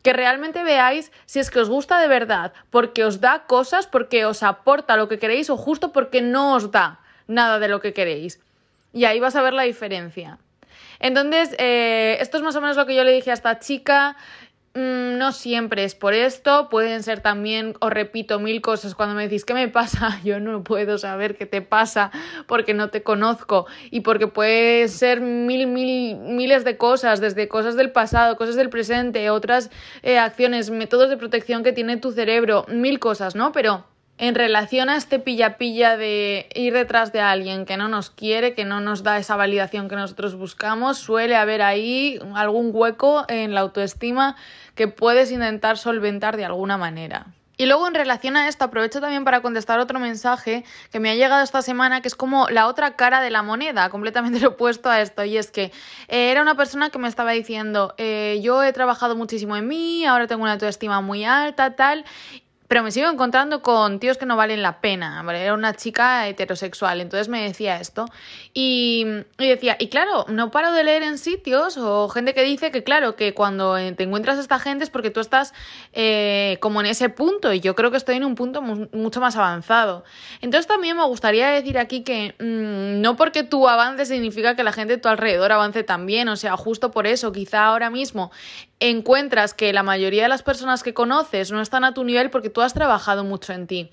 Que 0.04 0.12
realmente 0.12 0.66
veáis 0.66 1.14
si 1.26 1.40
es 1.40 1.50
que 1.50 1.62
os 1.62 1.70
gusta 1.70 2.02
de 2.02 2.10
verdad, 2.10 2.52
porque 2.72 3.06
os 3.06 3.22
da 3.22 3.44
cosas, 3.48 3.88
porque 3.88 4.26
os 4.26 4.44
aporta 4.44 4.98
lo 4.98 5.08
que 5.08 5.18
queréis 5.18 5.50
o 5.50 5.56
justo 5.56 5.94
porque 5.94 6.22
no 6.22 6.56
os 6.56 6.72
da 6.72 7.00
nada 7.26 7.58
de 7.58 7.70
lo 7.70 7.80
que 7.80 7.94
queréis. 7.94 8.42
Y 8.92 9.06
ahí 9.06 9.22
vas 9.22 9.38
a 9.38 9.42
ver 9.42 9.54
la 9.54 9.64
diferencia. 9.64 10.40
Entonces, 11.00 11.56
eh, 11.58 12.18
esto 12.20 12.38
es 12.38 12.44
más 12.44 12.56
o 12.56 12.62
menos 12.62 12.78
lo 12.78 12.86
que 12.86 12.96
yo 12.96 13.04
le 13.04 13.14
dije 13.14 13.32
a 13.32 13.34
esta 13.34 13.60
chica. 13.60 14.18
Mm, 14.76 15.18
no 15.18 15.32
siempre 15.32 15.84
es 15.84 15.96
por 15.96 16.14
esto, 16.14 16.70
pueden 16.70 17.02
ser 17.02 17.22
también, 17.22 17.74
os 17.80 17.90
repito, 17.90 18.40
mil 18.40 18.62
cosas. 18.62 18.94
Cuando 18.94 19.16
me 19.16 19.24
decís, 19.24 19.44
¿qué 19.44 19.56
me 19.56 19.68
pasa? 19.68 20.20
Yo 20.24 20.40
no 20.40 20.64
puedo 20.64 21.00
saber 21.00 21.36
qué 21.36 21.48
te 21.48 21.64
pasa 21.64 22.12
porque 22.46 22.76
no 22.76 22.90
te 22.90 23.02
conozco 23.02 23.66
y 23.90 24.02
porque 24.02 24.28
puede 24.28 24.88
ser 24.88 25.22
mil, 25.22 25.66
mil, 25.66 26.18
miles 26.18 26.64
de 26.66 26.78
cosas, 26.78 27.20
desde 27.20 27.48
cosas 27.48 27.76
del 27.76 27.92
pasado, 27.92 28.38
cosas 28.38 28.56
del 28.56 28.70
presente, 28.70 29.30
otras 29.32 29.72
eh, 30.04 30.20
acciones, 30.20 30.70
métodos 30.70 31.10
de 31.10 31.18
protección 31.18 31.64
que 31.64 31.74
tiene 31.74 31.98
tu 31.98 32.12
cerebro, 32.12 32.66
mil 32.70 33.00
cosas, 33.00 33.36
¿no? 33.36 33.52
Pero 33.52 33.86
en 34.20 34.36
relación 34.36 34.90
a 34.90 34.98
este 34.98 35.18
pilla-pilla 35.18 35.96
de 35.96 36.50
ir 36.54 36.74
detrás 36.74 37.14
de 37.14 37.22
alguien 37.22 37.66
que 37.66 37.78
no 37.78 37.88
nos 37.88 38.10
quiere, 38.10 38.54
que 38.54 38.66
no 38.66 38.82
nos 38.82 39.02
da 39.02 39.18
esa 39.18 39.38
validación 39.38 39.88
que 39.88 39.96
nosotros 39.96 40.36
buscamos, 40.36 40.98
suele 40.98 41.38
haber 41.38 41.62
ahí 41.62 42.20
algún 42.36 42.72
hueco 42.74 43.24
en 43.30 43.54
la 43.54 43.62
autoestima 43.62 44.36
que 44.76 44.90
puedes 44.90 45.32
intentar 45.32 45.78
solventar 45.78 46.36
de 46.36 46.44
alguna 46.44 46.78
manera. 46.78 47.28
Y 47.56 47.66
luego 47.66 47.88
en 47.88 47.94
relación 47.94 48.38
a 48.38 48.48
esto 48.48 48.66
aprovecho 48.66 49.02
también 49.02 49.24
para 49.26 49.42
contestar 49.42 49.80
otro 49.80 50.00
mensaje 50.00 50.64
que 50.92 51.00
me 51.00 51.10
ha 51.10 51.16
llegado 51.16 51.44
esta 51.44 51.62
semana 51.62 52.02
que 52.02 52.08
es 52.08 52.16
como 52.16 52.48
la 52.50 52.68
otra 52.68 52.96
cara 52.96 53.22
de 53.22 53.30
la 53.32 53.42
moneda, 53.42 53.90
completamente 53.90 54.46
opuesto 54.48 54.90
a 54.90 55.02
esto. 55.02 55.24
Y 55.24 55.38
es 55.38 55.50
que 55.50 55.72
eh, 56.10 56.32
era 56.32 56.42
una 56.42 56.56
persona 56.56 56.90
que 56.90 57.00
me 57.00 57.08
estaba 57.08 57.32
diciendo, 57.32 57.96
eh, 57.98 58.40
yo 58.42 58.64
he 58.64 58.72
trabajado 58.74 59.16
muchísimo 59.16 59.58
en 59.58 59.68
mí, 59.68 60.06
ahora 60.06 60.28
tengo 60.28 60.44
una 60.44 60.54
autoestima 60.54 61.02
muy 61.02 61.26
alta, 61.26 61.76
tal, 61.76 62.06
pero 62.70 62.84
me 62.84 62.92
sigo 62.92 63.10
encontrando 63.10 63.64
con 63.64 64.00
tíos 64.00 64.20
que 64.20 64.28
no 64.28 64.38
valen 64.38 64.62
la 64.62 64.80
pena. 64.80 65.26
Era 65.28 65.56
una 65.56 65.74
chica 65.74 66.28
heterosexual, 66.28 67.02
entonces 67.02 67.28
me 67.28 67.42
decía 67.42 67.80
esto. 67.80 68.06
Y, 68.54 69.08
decía, 69.40 69.76
y 69.80 69.88
claro, 69.88 70.28
no 70.30 70.52
paro 70.52 70.72
de 70.72 70.84
leer 70.84 71.02
en 71.02 71.18
sitios 71.18 71.78
o 71.78 72.08
gente 72.10 72.36
que 72.36 72.44
dice 72.44 72.70
que, 72.70 72.84
claro, 72.84 73.16
que 73.16 73.34
cuando 73.34 73.74
te 73.96 74.04
encuentras 74.04 74.38
a 74.38 74.42
esta 74.42 74.60
gente 74.60 74.84
es 74.84 74.92
porque 74.92 75.10
tú 75.10 75.20
estás 75.20 75.52
eh, 75.94 76.58
como 76.62 76.80
en 76.80 76.86
ese 76.86 77.10
punto, 77.10 77.52
y 77.54 77.60
yo 77.60 77.76
creo 77.76 77.90
que 77.90 77.98
estoy 77.98 78.18
en 78.18 78.24
un 78.24 78.36
punto 78.36 78.62
mucho 78.62 79.20
más 79.20 79.36
avanzado. 79.36 80.04
Entonces 80.42 80.68
también 80.68 80.96
me 80.96 81.06
gustaría 81.06 81.50
decir 81.50 81.80
aquí 81.80 82.04
que 82.04 82.36
mm, 82.38 83.02
no 83.02 83.16
porque 83.16 83.42
tú 83.42 83.68
avances 83.68 84.10
significa 84.10 84.56
que 84.56 84.64
la 84.64 84.74
gente 84.74 84.98
de 84.98 85.02
tu 85.02 85.10
alrededor 85.10 85.52
avance 85.52 85.82
también, 85.84 86.30
o 86.30 86.36
sea, 86.36 86.56
justo 86.56 86.92
por 86.92 87.08
eso, 87.08 87.32
quizá 87.32 87.66
ahora 87.66 87.90
mismo 87.90 88.30
encuentras 88.80 89.54
que 89.54 89.74
la 89.74 89.84
mayoría 89.84 90.24
de 90.24 90.30
las 90.30 90.42
personas 90.42 90.84
que 90.84 90.94
conoces 90.94 91.52
no 91.52 91.62
están 91.62 91.84
a 91.84 91.94
tu 91.94 92.04
nivel 92.04 92.30
porque 92.30 92.50
tú 92.50 92.59
has 92.62 92.74
trabajado 92.74 93.24
mucho 93.24 93.54
en 93.54 93.68
ti. 93.68 93.90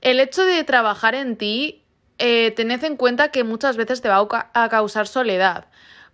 El 0.00 0.20
hecho 0.20 0.44
de 0.44 0.62
trabajar 0.64 1.14
en 1.14 1.36
ti, 1.36 1.82
eh, 2.18 2.52
tened 2.52 2.82
en 2.84 2.96
cuenta 2.96 3.28
que 3.28 3.44
muchas 3.44 3.76
veces 3.76 4.00
te 4.00 4.08
va 4.08 4.26
a 4.52 4.68
causar 4.68 5.06
soledad. 5.06 5.66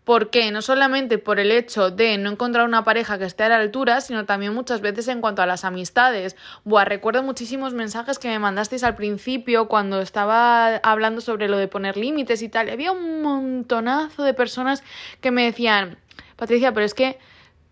¿Por 0.05 0.31
qué? 0.31 0.51
No 0.51 0.63
solamente 0.63 1.19
por 1.19 1.39
el 1.39 1.53
hecho 1.53 1.91
de 1.91 2.17
no 2.17 2.31
encontrar 2.31 2.67
una 2.67 2.85
pareja 2.85 3.19
que 3.19 3.27
esté 3.27 3.45
a 3.45 3.49
la 3.51 3.57
altura, 3.59 4.01
sino 4.01 4.25
también 4.25 4.55
muchas 4.55 4.81
veces 4.81 5.07
en 5.09 5.21
cuanto 5.21 5.43
a 5.43 5.47
las 5.47 5.65
amistades. 5.65 6.37
Buah, 6.65 6.85
recuerdo 6.85 7.23
muchísimos 7.23 7.75
mensajes 7.75 8.19
que 8.19 8.29
me 8.29 8.39
mandasteis 8.39 8.83
al 8.83 8.97
principio 8.97 9.69
cuando 9.69 10.01
estaba 10.01 10.77
hablando 10.79 11.21
sobre 11.21 11.49
lo 11.49 11.59
de 11.59 11.69
poner 11.69 11.97
límites 11.97 12.43
y 12.43 12.49
tal. 12.49 12.71
había 12.71 12.93
un 12.93 13.23
montonazo 13.23 14.25
de 14.25 14.35
personas 14.35 14.83
que 15.21 15.31
me 15.31 15.45
decían, 15.45 15.99
Patricia, 16.37 16.73
pero 16.73 16.87
es 16.87 16.95
que 16.95 17.19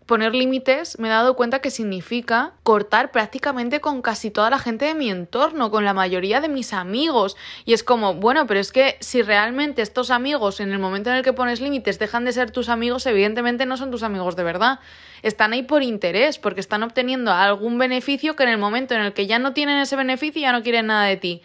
poner 0.08 0.34
límites 0.34 0.98
me 0.98 1.06
he 1.06 1.10
dado 1.10 1.36
cuenta 1.36 1.60
que 1.60 1.70
significa 1.70 2.54
cortar 2.62 3.12
prácticamente 3.12 3.80
con 3.80 4.00
casi 4.00 4.30
toda 4.30 4.48
la 4.48 4.58
gente 4.58 4.86
de 4.86 4.94
mi 4.94 5.10
entorno, 5.10 5.70
con 5.70 5.84
la 5.84 5.92
mayoría 5.92 6.40
de 6.40 6.48
mis 6.48 6.72
amigos. 6.72 7.36
Y 7.66 7.74
es 7.74 7.84
como, 7.84 8.14
bueno, 8.14 8.46
pero 8.46 8.58
es 8.58 8.72
que 8.72 8.96
si 9.00 9.20
realmente 9.22 9.82
estos 9.82 10.10
amigos 10.10 10.60
en 10.60 10.72
el 10.72 10.78
momento 10.78 11.10
en 11.10 11.16
el 11.16 11.22
que 11.22 11.34
pones 11.34 11.60
límites 11.60 11.98
dejan 11.98 12.24
de 12.24 12.32
ser 12.32 12.50
tus 12.50 12.70
amigos, 12.70 13.04
evidentemente 13.04 13.66
no 13.66 13.76
son 13.76 13.90
tus 13.90 14.02
amigos 14.02 14.34
de 14.34 14.44
verdad. 14.44 14.80
Están 15.22 15.52
ahí 15.52 15.62
por 15.62 15.82
interés, 15.82 16.38
porque 16.38 16.60
están 16.60 16.82
obteniendo 16.82 17.30
algún 17.30 17.76
beneficio 17.76 18.34
que 18.34 18.44
en 18.44 18.48
el 18.48 18.58
momento 18.58 18.94
en 18.94 19.02
el 19.02 19.12
que 19.12 19.26
ya 19.26 19.38
no 19.38 19.52
tienen 19.52 19.78
ese 19.78 19.94
beneficio 19.94 20.40
ya 20.40 20.52
no 20.52 20.62
quieren 20.62 20.86
nada 20.86 21.04
de 21.04 21.18
ti 21.18 21.42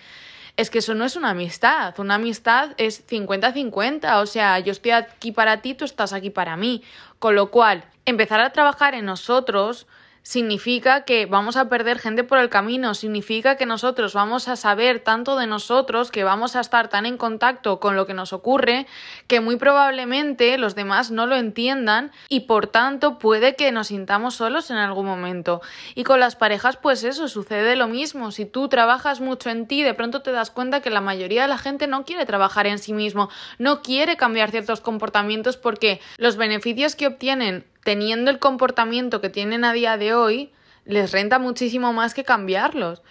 es 0.55 0.69
que 0.69 0.79
eso 0.79 0.93
no 0.93 1.05
es 1.05 1.15
una 1.15 1.31
amistad. 1.31 1.99
Una 1.99 2.15
amistad 2.15 2.71
es 2.77 3.07
50-50. 3.07 4.21
O 4.21 4.25
sea, 4.25 4.59
yo 4.59 4.71
estoy 4.71 4.91
aquí 4.91 5.31
para 5.31 5.61
ti, 5.61 5.73
tú 5.73 5.85
estás 5.85 6.13
aquí 6.13 6.29
para 6.29 6.57
mí. 6.57 6.83
Con 7.19 7.35
lo 7.35 7.49
cual, 7.49 7.85
empezar 8.05 8.39
a 8.39 8.51
trabajar 8.51 8.93
en 8.93 9.05
nosotros 9.05 9.87
significa 10.23 11.03
que 11.03 11.25
vamos 11.25 11.57
a 11.57 11.69
perder 11.69 11.99
gente 11.99 12.23
por 12.23 12.39
el 12.39 12.49
camino, 12.49 12.93
significa 12.93 13.57
que 13.57 13.65
nosotros 13.65 14.13
vamos 14.13 14.47
a 14.47 14.55
saber 14.55 14.99
tanto 14.99 15.37
de 15.37 15.47
nosotros, 15.47 16.11
que 16.11 16.23
vamos 16.23 16.55
a 16.55 16.61
estar 16.61 16.87
tan 16.87 17.05
en 17.05 17.17
contacto 17.17 17.79
con 17.79 17.95
lo 17.97 18.07
que 18.07 18.13
nos 18.13 18.31
ocurre, 18.31 18.87
que 19.27 19.41
muy 19.41 19.57
probablemente 19.57 20.57
los 20.57 20.75
demás 20.75 21.11
no 21.11 21.27
lo 21.27 21.35
entiendan 21.35 22.11
y 22.29 22.41
por 22.41 22.67
tanto 22.67 23.19
puede 23.19 23.55
que 23.55 23.71
nos 23.71 23.87
sintamos 23.87 24.35
solos 24.35 24.71
en 24.71 24.77
algún 24.77 25.05
momento. 25.05 25.61
Y 25.93 26.03
con 26.03 26.21
las 26.21 26.37
parejas 26.37 26.77
pues 26.77 27.03
eso, 27.03 27.27
sucede 27.27 27.75
lo 27.75 27.87
mismo. 27.87 28.31
Si 28.31 28.45
tú 28.45 28.69
trabajas 28.69 29.19
mucho 29.19 29.49
en 29.49 29.67
ti, 29.67 29.83
de 29.83 29.93
pronto 29.93 30.21
te 30.21 30.31
das 30.31 30.51
cuenta 30.51 30.81
que 30.81 30.89
la 30.89 31.01
mayoría 31.01 31.43
de 31.43 31.47
la 31.49 31.57
gente 31.57 31.85
no 31.87 32.05
quiere 32.05 32.25
trabajar 32.25 32.65
en 32.65 32.79
sí 32.79 32.93
mismo, 32.93 33.29
no 33.59 33.81
quiere 33.81 34.15
cambiar 34.15 34.51
ciertos 34.51 34.79
comportamientos 34.79 35.57
porque 35.57 35.99
los 36.17 36.37
beneficios 36.37 36.95
que 36.95 37.07
obtienen 37.07 37.65
teniendo 37.83 38.31
el 38.31 38.39
comportamiento 38.39 39.21
que 39.21 39.29
tienen 39.29 39.65
a 39.65 39.73
día 39.73 39.97
de 39.97 40.13
hoy, 40.13 40.51
les 40.85 41.11
renta 41.11 41.39
muchísimo 41.39 41.93
más 41.93 42.13
que 42.13 42.23
cambiarlos. 42.23 43.01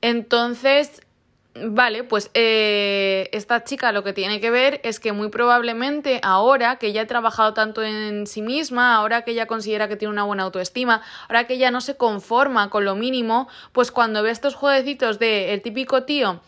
Entonces, 0.00 1.00
vale, 1.54 2.04
pues 2.04 2.30
eh, 2.34 3.28
esta 3.32 3.64
chica 3.64 3.92
lo 3.92 4.02
que 4.02 4.12
tiene 4.12 4.40
que 4.40 4.50
ver 4.50 4.80
es 4.82 5.00
que 5.00 5.12
muy 5.12 5.28
probablemente 5.28 6.20
ahora 6.22 6.76
que 6.76 6.92
ya 6.92 7.02
ha 7.02 7.06
trabajado 7.06 7.54
tanto 7.54 7.82
en 7.82 8.26
sí 8.26 8.42
misma, 8.42 8.94
ahora 8.96 9.22
que 9.22 9.30
ella 9.30 9.46
considera 9.46 9.88
que 9.88 9.96
tiene 9.96 10.12
una 10.12 10.24
buena 10.24 10.42
autoestima, 10.42 11.02
ahora 11.28 11.46
que 11.46 11.54
ella 11.54 11.70
no 11.70 11.80
se 11.80 11.96
conforma 11.96 12.70
con 12.70 12.84
lo 12.84 12.94
mínimo, 12.96 13.48
pues 13.72 13.90
cuando 13.90 14.22
ve 14.22 14.30
estos 14.30 14.54
jueguecitos 14.54 15.18
de 15.18 15.54
el 15.54 15.62
típico 15.62 16.02
tío 16.02 16.40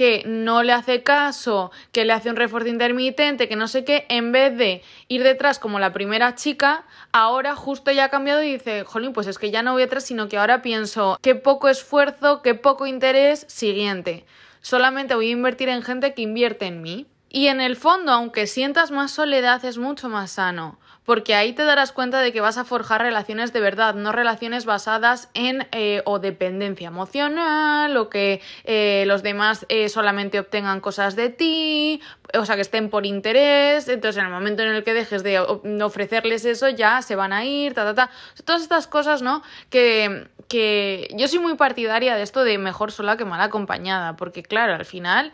que 0.00 0.22
no 0.24 0.62
le 0.62 0.72
hace 0.72 1.02
caso, 1.02 1.72
que 1.92 2.06
le 2.06 2.14
hace 2.14 2.30
un 2.30 2.36
refuerzo 2.36 2.70
intermitente, 2.70 3.48
que 3.48 3.54
no 3.54 3.68
sé 3.68 3.84
qué, 3.84 4.06
en 4.08 4.32
vez 4.32 4.56
de 4.56 4.82
ir 5.08 5.22
detrás 5.22 5.58
como 5.58 5.78
la 5.78 5.92
primera 5.92 6.34
chica, 6.36 6.86
ahora 7.12 7.54
justo 7.54 7.90
ya 7.90 8.04
ha 8.04 8.08
cambiado 8.08 8.42
y 8.42 8.52
dice, 8.52 8.84
jolín, 8.84 9.12
pues 9.12 9.26
es 9.26 9.36
que 9.36 9.50
ya 9.50 9.62
no 9.62 9.74
voy 9.74 9.82
atrás, 9.82 10.06
sino 10.06 10.26
que 10.26 10.38
ahora 10.38 10.62
pienso, 10.62 11.18
qué 11.20 11.34
poco 11.34 11.68
esfuerzo, 11.68 12.40
qué 12.40 12.54
poco 12.54 12.86
interés, 12.86 13.44
siguiente. 13.46 14.24
Solamente 14.62 15.14
voy 15.14 15.28
a 15.28 15.32
invertir 15.32 15.68
en 15.68 15.82
gente 15.82 16.14
que 16.14 16.22
invierte 16.22 16.64
en 16.64 16.80
mí. 16.80 17.06
Y 17.28 17.48
en 17.48 17.60
el 17.60 17.76
fondo, 17.76 18.10
aunque 18.10 18.46
sientas 18.46 18.90
más 18.90 19.10
soledad, 19.10 19.62
es 19.66 19.76
mucho 19.76 20.08
más 20.08 20.30
sano 20.30 20.78
porque 21.10 21.34
ahí 21.34 21.52
te 21.52 21.64
darás 21.64 21.90
cuenta 21.90 22.20
de 22.20 22.32
que 22.32 22.40
vas 22.40 22.56
a 22.56 22.64
forjar 22.64 23.02
relaciones 23.02 23.52
de 23.52 23.58
verdad, 23.58 23.96
no 23.96 24.12
relaciones 24.12 24.64
basadas 24.64 25.28
en 25.34 25.66
eh, 25.72 26.02
o 26.04 26.20
dependencia 26.20 26.86
emocional 26.86 27.96
o 27.96 28.08
que 28.08 28.40
eh, 28.62 29.02
los 29.08 29.24
demás 29.24 29.66
eh, 29.68 29.88
solamente 29.88 30.38
obtengan 30.38 30.78
cosas 30.78 31.16
de 31.16 31.28
ti, 31.28 32.00
o 32.32 32.46
sea, 32.46 32.54
que 32.54 32.62
estén 32.62 32.90
por 32.90 33.06
interés, 33.06 33.88
entonces 33.88 34.20
en 34.20 34.26
el 34.26 34.32
momento 34.32 34.62
en 34.62 34.68
el 34.68 34.84
que 34.84 34.94
dejes 34.94 35.24
de 35.24 35.40
ofrecerles 35.40 36.44
eso 36.44 36.68
ya 36.68 37.02
se 37.02 37.16
van 37.16 37.32
a 37.32 37.44
ir, 37.44 37.74
ta, 37.74 37.82
ta, 37.82 37.94
ta. 37.96 38.10
Todas 38.44 38.62
estas 38.62 38.86
cosas, 38.86 39.20
¿no? 39.20 39.42
Que, 39.68 40.28
que 40.46 41.08
yo 41.16 41.26
soy 41.26 41.40
muy 41.40 41.56
partidaria 41.56 42.14
de 42.14 42.22
esto 42.22 42.44
de 42.44 42.56
mejor 42.56 42.92
sola 42.92 43.16
que 43.16 43.24
mal 43.24 43.40
acompañada, 43.40 44.14
porque 44.14 44.44
claro, 44.44 44.74
al 44.74 44.84
final... 44.84 45.32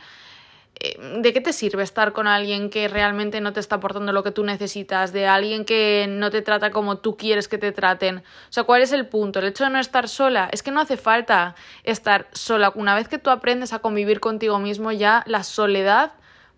Eh, 0.79 1.21
¿de 1.23 1.33
qué 1.33 1.41
te 1.41 1.53
sirve 1.53 1.83
estar 1.83 2.13
con 2.13 2.27
alguien 2.27 2.69
que 2.69 2.87
realmente 2.89 3.41
no 3.41 3.53
te 3.53 3.61
está 3.61 3.77
aportando 3.77 4.13
lo 4.13 4.23
que 4.23 4.31
tú 4.31 4.45
necesitas? 4.45 5.13
De 5.13 5.27
alguien 5.27 5.65
que 5.65 6.07
no 6.09 6.31
te 6.31 6.43
trata 6.43 6.71
como 6.71 6.99
tú 6.99 7.17
quieres 7.17 7.49
que 7.49 7.57
te 7.57 7.73
traten. 7.73 8.19
O 8.19 8.53
sea, 8.53 8.65
¿cuál 8.65 8.83
es 8.83 8.93
el 8.93 9.07
punto? 9.07 9.39
El 9.39 9.47
hecho 9.47 9.65
de 9.65 9.71
no 9.71 9.79
estar 9.79 10.09
sola. 10.09 10.49
Es 10.53 10.63
que 10.63 10.71
no 10.71 10.81
hace 10.81 10.97
falta 10.97 11.55
estar 11.85 12.29
sola. 12.33 12.73
Una 12.75 12.95
vez 12.95 13.09
que 13.09 13.19
tú 13.19 13.31
aprendes 13.31 13.73
a 13.73 13.79
convivir 13.79 14.21
contigo 14.21 14.59
mismo, 14.59 14.93
ya 14.93 15.25
la 15.27 15.45
soledad 15.45 16.13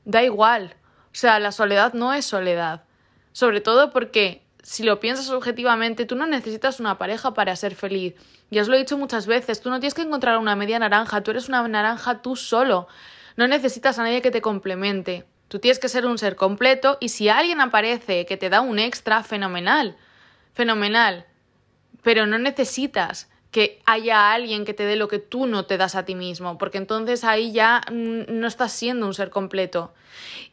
da 0.05 0.25
igual. 0.25 0.75
O 1.07 1.15
sea, 1.15 1.39
la 1.39 1.53
soledad 1.53 1.93
no 1.95 2.13
es 2.13 2.25
soledad. 2.25 2.83
Sobre 3.33 3.61
todo 3.61 3.91
porque 3.91 4.43
si 4.63 4.83
lo 4.83 4.99
piensas 5.01 5.31
objetivamente, 5.31 6.07
tú 6.07 6.17
no 6.17 6.27
necesitas 6.27 6.81
una 6.81 6.99
pareja 6.99 7.35
para 7.35 7.55
ser 7.57 7.75
feliz. 7.75 8.15
Ya 8.51 8.63
os 8.63 8.69
lo 8.69 8.75
he 8.75 8.79
dicho 8.79 8.99
muchas 8.99 9.27
veces, 9.27 9.61
tú 9.61 9.71
no 9.71 9.79
tienes 9.79 9.95
que 9.95 10.03
encontrar 10.03 10.39
una 10.39 10.57
media 10.57 10.79
naranja, 10.79 11.23
tú 11.23 11.31
eres 11.31 11.49
una 11.49 11.67
naranja 11.69 12.21
tú 12.21 12.35
solo. 12.35 12.89
No 13.39 13.47
necesitas 13.47 14.01
a 14.01 14.03
nadie 14.03 14.21
que 14.21 14.33
te 14.33 14.43
complemente. 14.43 15.25
Tú 15.47 15.61
tienes 15.61 15.79
que 15.79 15.89
ser 15.89 16.07
un 16.07 16.19
ser 16.19 16.35
completo 16.35 16.99
y 16.99 17.11
si 17.11 17.29
alguien 17.29 17.61
aparece 17.61 18.27
que 18.27 18.37
te 18.37 18.51
da 18.51 18.63
un 18.63 18.81
extra, 18.81 19.23
fenomenal. 19.23 19.97
Fenomenal. 20.55 21.25
Pero 22.03 22.27
no 22.27 22.37
necesitas 22.39 23.31
que 23.53 23.81
haya 23.87 24.33
alguien 24.33 24.65
que 24.65 24.75
te 24.75 24.87
dé 24.87 24.97
lo 24.97 25.07
que 25.07 25.21
tú 25.21 25.47
no 25.47 25.67
te 25.67 25.77
das 25.77 25.95
a 25.95 26.05
ti 26.05 26.17
mismo, 26.17 26.59
porque 26.59 26.79
entonces 26.79 27.23
ahí 27.23 27.53
ya 27.53 27.81
mm, 27.89 28.23
no 28.27 28.49
estás 28.49 28.73
siendo 28.73 29.07
un 29.07 29.15
ser 29.15 29.31
completo. 29.31 29.95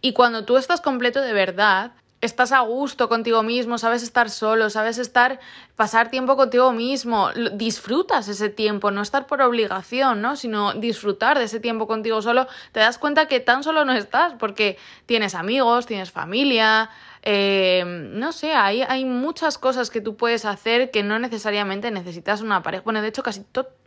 Y 0.01 0.13
cuando 0.13 0.45
tú 0.45 0.55
estás 0.55 0.79
completo 0.79 1.21
de 1.21 1.33
verdad, 1.33 1.93
estás 2.25 2.51
a 2.51 2.59
gusto 2.61 3.07
contigo 3.09 3.43
mismo, 3.43 3.77
sabes 3.77 4.03
estar 4.03 4.29
solo, 4.29 4.69
sabes 4.69 4.97
estar, 4.97 5.39
pasar 5.75 6.09
tiempo 6.09 6.35
contigo 6.35 6.71
mismo, 6.71 7.29
disfrutas 7.53 8.27
ese 8.27 8.49
tiempo, 8.49 8.91
no 8.91 9.01
estar 9.01 9.27
por 9.27 9.41
obligación, 9.41 10.21
¿no? 10.21 10.35
Sino 10.35 10.73
disfrutar 10.73 11.37
de 11.37 11.45
ese 11.45 11.59
tiempo 11.59 11.87
contigo 11.87 12.21
solo, 12.21 12.47
te 12.71 12.79
das 12.79 12.97
cuenta 12.97 13.27
que 13.27 13.39
tan 13.39 13.63
solo 13.63 13.85
no 13.85 13.93
estás 13.93 14.33
porque 14.33 14.77
tienes 15.05 15.35
amigos, 15.35 15.85
tienes 15.85 16.11
familia, 16.11 16.89
eh, 17.27 17.83
no 17.85 18.31
sé, 18.31 18.53
hay, 18.53 18.83
hay 18.83 19.03
muchas 19.03 19.57
cosas 19.57 19.89
que 19.89 19.99
tú 19.99 20.15
puedes 20.15 20.45
hacer 20.45 20.91
que 20.91 21.01
no 21.01 21.17
necesariamente 21.17 21.89
necesitas 21.89 22.41
una 22.41 22.61
pareja. 22.61 22.83
Bueno, 22.83 23.01
de 23.01 23.07
hecho, 23.07 23.23
casi 23.23 23.43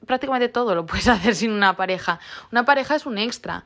prácticamente 0.07 0.49
todo 0.49 0.75
lo 0.75 0.87
puedes 0.87 1.07
hacer 1.09 1.37
sin 1.37 1.52
una 1.52 1.76
pareja. 1.76 2.18
Una 2.50 2.64
pareja 2.64 2.97
es 2.97 3.07
un 3.07 3.16
extra. 3.16 3.64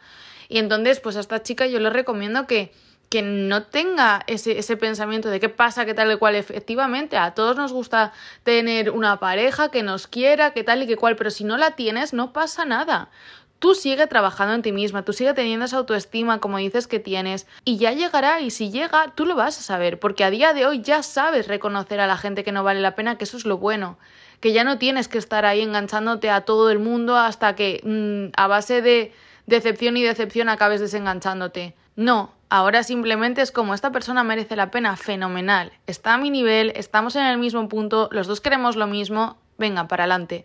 Y 0.50 0.58
entonces, 0.58 1.00
pues 1.00 1.16
a 1.16 1.20
esta 1.20 1.42
chica 1.42 1.66
yo 1.66 1.80
le 1.80 1.88
recomiendo 1.88 2.46
que 2.46 2.74
que 3.12 3.20
no 3.20 3.64
tenga 3.64 4.22
ese, 4.26 4.58
ese 4.58 4.78
pensamiento 4.78 5.28
de 5.28 5.38
qué 5.38 5.50
pasa, 5.50 5.84
qué 5.84 5.92
tal 5.92 6.10
y 6.10 6.16
cual. 6.16 6.34
Efectivamente, 6.34 7.18
a 7.18 7.34
todos 7.34 7.58
nos 7.58 7.70
gusta 7.70 8.14
tener 8.42 8.90
una 8.90 9.20
pareja 9.20 9.70
que 9.70 9.82
nos 9.82 10.06
quiera, 10.06 10.52
qué 10.52 10.64
tal 10.64 10.82
y 10.82 10.86
qué 10.86 10.96
cual, 10.96 11.14
pero 11.16 11.28
si 11.28 11.44
no 11.44 11.58
la 11.58 11.72
tienes, 11.72 12.14
no 12.14 12.32
pasa 12.32 12.64
nada. 12.64 13.10
Tú 13.58 13.74
sigue 13.74 14.06
trabajando 14.06 14.54
en 14.54 14.62
ti 14.62 14.72
misma, 14.72 15.04
tú 15.04 15.12
sigue 15.12 15.34
teniendo 15.34 15.66
esa 15.66 15.76
autoestima 15.76 16.40
como 16.40 16.56
dices 16.56 16.86
que 16.86 17.00
tienes 17.00 17.46
y 17.66 17.76
ya 17.76 17.92
llegará 17.92 18.40
y 18.40 18.50
si 18.50 18.70
llega 18.70 19.12
tú 19.14 19.26
lo 19.26 19.36
vas 19.36 19.58
a 19.58 19.62
saber 19.62 20.00
porque 20.00 20.24
a 20.24 20.30
día 20.30 20.54
de 20.54 20.64
hoy 20.64 20.80
ya 20.80 21.02
sabes 21.02 21.48
reconocer 21.48 22.00
a 22.00 22.06
la 22.06 22.16
gente 22.16 22.44
que 22.44 22.50
no 22.50 22.64
vale 22.64 22.80
la 22.80 22.94
pena, 22.94 23.18
que 23.18 23.24
eso 23.24 23.36
es 23.36 23.44
lo 23.44 23.58
bueno, 23.58 23.98
que 24.40 24.54
ya 24.54 24.64
no 24.64 24.78
tienes 24.78 25.08
que 25.08 25.18
estar 25.18 25.44
ahí 25.44 25.60
enganchándote 25.60 26.30
a 26.30 26.40
todo 26.40 26.70
el 26.70 26.78
mundo 26.78 27.18
hasta 27.18 27.54
que 27.56 27.82
mm, 27.84 28.32
a 28.40 28.46
base 28.46 28.80
de 28.80 29.12
decepción 29.44 29.98
y 29.98 30.02
decepción 30.02 30.48
acabes 30.48 30.80
desenganchándote. 30.80 31.74
No, 31.94 32.32
ahora 32.52 32.82
simplemente 32.82 33.40
es 33.40 33.50
como 33.50 33.72
esta 33.72 33.92
persona 33.92 34.24
merece 34.24 34.56
la 34.56 34.70
pena, 34.70 34.94
fenomenal, 34.98 35.72
está 35.86 36.12
a 36.12 36.18
mi 36.18 36.28
nivel, 36.28 36.70
estamos 36.76 37.16
en 37.16 37.24
el 37.24 37.38
mismo 37.38 37.66
punto, 37.66 38.10
los 38.12 38.26
dos 38.26 38.42
queremos 38.42 38.76
lo 38.76 38.86
mismo, 38.86 39.38
venga, 39.56 39.88
para 39.88 40.04
adelante. 40.04 40.44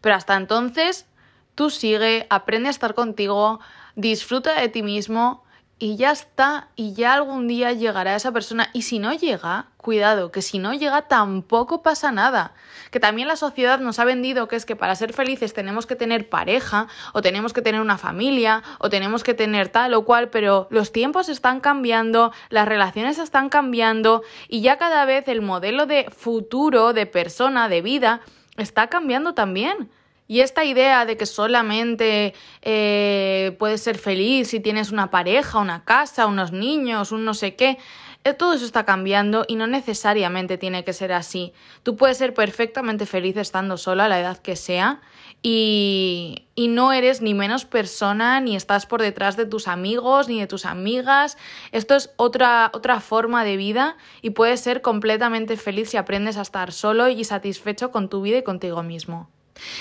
Pero 0.00 0.14
hasta 0.14 0.34
entonces, 0.34 1.06
tú 1.54 1.68
sigue, 1.68 2.26
aprende 2.30 2.68
a 2.68 2.70
estar 2.70 2.94
contigo, 2.94 3.60
disfruta 3.96 4.58
de 4.58 4.70
ti 4.70 4.82
mismo 4.82 5.44
y 5.78 5.96
ya 5.96 6.10
está, 6.10 6.68
y 6.74 6.94
ya 6.94 7.12
algún 7.12 7.48
día 7.48 7.72
llegará 7.72 8.16
esa 8.16 8.32
persona. 8.32 8.70
Y 8.72 8.82
si 8.82 8.98
no 8.98 9.12
llega, 9.12 9.66
cuidado, 9.76 10.32
que 10.32 10.40
si 10.40 10.58
no 10.58 10.72
llega 10.72 11.02
tampoco 11.02 11.82
pasa 11.82 12.10
nada. 12.12 12.54
Que 12.90 12.98
también 12.98 13.28
la 13.28 13.36
sociedad 13.36 13.78
nos 13.78 13.98
ha 13.98 14.04
vendido 14.04 14.48
que 14.48 14.56
es 14.56 14.64
que 14.64 14.74
para 14.74 14.94
ser 14.94 15.12
felices 15.12 15.52
tenemos 15.52 15.86
que 15.86 15.94
tener 15.94 16.30
pareja, 16.30 16.88
o 17.12 17.20
tenemos 17.20 17.52
que 17.52 17.60
tener 17.60 17.82
una 17.82 17.98
familia, 17.98 18.62
o 18.78 18.88
tenemos 18.88 19.22
que 19.22 19.34
tener 19.34 19.68
tal 19.68 19.92
o 19.92 20.06
cual, 20.06 20.30
pero 20.30 20.66
los 20.70 20.92
tiempos 20.92 21.28
están 21.28 21.60
cambiando, 21.60 22.32
las 22.48 22.66
relaciones 22.66 23.18
están 23.18 23.50
cambiando, 23.50 24.22
y 24.48 24.62
ya 24.62 24.78
cada 24.78 25.04
vez 25.04 25.28
el 25.28 25.42
modelo 25.42 25.84
de 25.84 26.10
futuro, 26.10 26.94
de 26.94 27.04
persona, 27.04 27.68
de 27.68 27.82
vida, 27.82 28.22
está 28.56 28.86
cambiando 28.86 29.34
también. 29.34 29.90
Y 30.28 30.40
esta 30.40 30.64
idea 30.64 31.06
de 31.06 31.16
que 31.16 31.26
solamente 31.26 32.34
eh, 32.62 33.54
puedes 33.58 33.82
ser 33.82 33.98
feliz 33.98 34.48
si 34.48 34.60
tienes 34.60 34.90
una 34.90 35.10
pareja, 35.10 35.58
una 35.58 35.84
casa, 35.84 36.26
unos 36.26 36.52
niños, 36.52 37.12
un 37.12 37.24
no 37.24 37.34
sé 37.34 37.54
qué, 37.54 37.78
Eh, 38.26 38.34
todo 38.34 38.54
eso 38.54 38.64
está 38.64 38.82
cambiando 38.84 39.44
y 39.46 39.54
no 39.54 39.68
necesariamente 39.68 40.58
tiene 40.58 40.82
que 40.82 40.92
ser 40.92 41.12
así. 41.12 41.52
Tú 41.84 41.94
puedes 41.94 42.18
ser 42.18 42.34
perfectamente 42.34 43.06
feliz 43.06 43.36
estando 43.36 43.76
sola 43.76 44.06
a 44.06 44.08
la 44.08 44.18
edad 44.18 44.38
que 44.38 44.56
sea 44.56 45.00
y, 45.42 46.48
y 46.56 46.66
no 46.66 46.92
eres 46.92 47.22
ni 47.22 47.34
menos 47.34 47.64
persona, 47.66 48.40
ni 48.40 48.56
estás 48.56 48.84
por 48.84 49.00
detrás 49.00 49.36
de 49.36 49.46
tus 49.46 49.68
amigos, 49.68 50.28
ni 50.28 50.40
de 50.40 50.48
tus 50.48 50.64
amigas. 50.64 51.38
Esto 51.70 51.94
es 51.94 52.10
otra, 52.16 52.72
otra 52.74 52.98
forma 52.98 53.44
de 53.44 53.56
vida 53.56 53.96
y 54.22 54.30
puedes 54.30 54.58
ser 54.60 54.80
completamente 54.82 55.56
feliz 55.56 55.90
si 55.90 55.96
aprendes 55.96 56.36
a 56.36 56.42
estar 56.42 56.72
solo 56.72 57.06
y 57.08 57.22
satisfecho 57.22 57.92
con 57.92 58.08
tu 58.08 58.22
vida 58.22 58.38
y 58.38 58.42
contigo 58.42 58.82
mismo. 58.82 59.30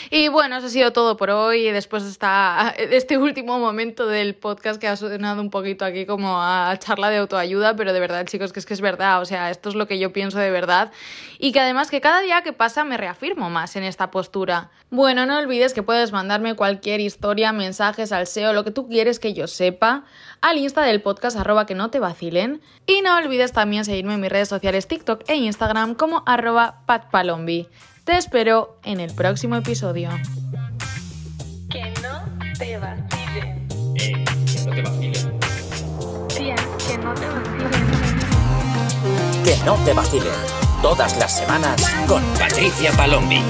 Y 0.10 0.27
bueno, 0.27 0.58
eso 0.58 0.67
ha 0.67 0.70
sido 0.70 0.91
todo 0.94 1.17
por 1.17 1.29
hoy. 1.29 1.72
Después 1.72 2.03
de, 2.03 2.27
este 2.96 3.17
último 3.17 3.60
momento 3.60 4.08
del 4.08 4.36
podcast 4.36 4.79
que 4.79 4.88
ha 4.88 4.96
sonado 4.96 5.41
un 5.41 5.50
poquito 5.50 5.86
aquí 5.86 6.05
como 6.05 6.41
a 6.41 6.75
charla 6.79 7.10
de 7.10 7.17
autoayuda, 7.17 7.75
pero 7.75 7.94
de 7.94 8.00
verdad, 8.00 8.25
chicos, 8.25 8.53
que 8.53 8.60
es 8.60 8.65
que 8.65 8.74
es 8.74 8.82
verdad. 8.82 9.22
O 9.22 9.25
sea, 9.25 9.50
esto 9.50 9.70
es 9.70 9.75
lo 9.75 9.88
que 9.88 10.00
yo 10.00 10.13
pienso 10.13 10.39
de 10.39 10.51
verdad. 10.51 10.91
Y 11.39 11.51
que 11.51 11.60
además 11.60 11.89
que 11.91 12.01
cada 12.01 12.22
día 12.22 12.41
que 12.41 12.53
pasa 12.53 12.84
me 12.84 12.98
reafirmo 12.98 13.50
más 13.50 13.75
en 13.75 13.84
esta 13.84 14.12
postura. 14.12 14.72
Bueno, 14.89 15.25
no 15.25 15.38
olvides 15.38 15.74
que 15.74 15.84
puedes 15.84 16.12
mandarme 16.12 16.55
cualquier 16.55 17.00
historia, 17.00 17.51
mensajes, 17.51 18.12
al 18.12 18.27
SEO, 18.27 18.53
lo 18.53 18.63
que 18.63 18.72
tú 18.72 18.88
quieres 18.88 19.20
que 19.20 19.34
yo 19.34 19.48
sepa, 19.48 20.05
al 20.41 20.58
insta 20.58 20.84
del 20.84 21.01
podcast 21.01 21.38
arroba 21.38 21.65
que 21.65 21.75
no 21.75 21.89
te 21.89 22.00
vacilen. 22.00 22.62
Y 22.86 23.01
no 23.01 23.17
olvides 23.17 23.51
también 23.51 23.86
seguirme 23.86 24.13
en 24.13 24.22
mis 24.22 24.32
redes 24.32 24.50
sociales 24.50 24.88
TikTok 24.88 25.24
e 25.27 25.36
Instagram 25.36 25.96
como 25.96 26.24
arroba 26.25 26.82
patpalombi. 26.86 27.67
Te 28.05 28.15
espero 28.17 28.77
en 28.83 29.00
el 29.00 29.12
próximo 29.15 29.55
episodio. 29.55 30.12
Que 31.71 31.91
no 32.03 32.21
te 32.55 32.77
vacilen. 32.77 33.67
Eh, 33.95 34.24
que 34.45 34.63
no 34.63 34.75
te 34.75 34.81
vacilen. 34.83 35.39
Tía, 36.27 36.55
que 36.88 36.97
no 37.00 37.13
te 37.15 37.27
vacilen. 37.27 37.71
Que 39.43 39.57
no 39.65 39.74
te 39.83 39.93
vacilen. 39.93 40.33
Todas 40.83 41.17
las 41.17 41.35
semanas 41.35 41.81
con 42.07 42.21
Patricia 42.38 42.91
Palombi. 42.91 43.41